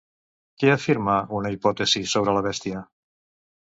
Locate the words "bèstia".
2.47-2.83